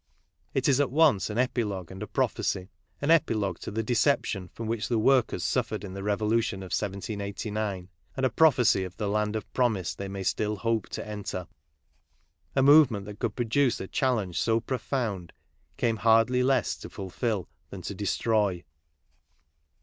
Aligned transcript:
It 0.55 0.67
is 0.67 0.79
at 0.79 0.89
once 0.89 1.29
an 1.29 1.37
epilogue 1.37 1.91
and 1.91 2.01
a 2.01 2.07
prophecy— 2.07 2.71
an 3.03 3.11
epilogue 3.11 3.59
to 3.59 3.69
the 3.69 3.83
deception 3.83 4.47
from 4.47 4.65
which 4.65 4.87
the 4.87 4.97
workers 4.97 5.43
suffered 5.43 5.83
in 5.83 5.93
the 5.93 6.01
Revolution 6.01 6.63
of 6.63 6.71
1789, 6.73 7.87
and 8.17 8.25
a 8.25 8.31
prophecy 8.31 8.83
of 8.83 8.97
the 8.97 9.07
land 9.07 9.35
of 9.35 9.53
promise 9.53 9.93
they 9.93 10.07
may 10.07 10.23
still 10.23 10.55
hope 10.55 10.89
to 10.89 11.07
enter. 11.07 11.45
A 12.55 12.63
movement 12.63 13.05
that 13.05 13.19
could 13.19 13.35
produce 13.35 13.79
a 13.79 13.87
challenge 13.87 14.39
so 14.41 14.59
profound 14.59 15.33
came 15.77 15.97
hardly 15.97 16.41
less 16.41 16.75
to 16.77 16.89
fulfil 16.89 17.47
than 17.69 17.83
to 17.83 17.93
destroy. 17.93 18.63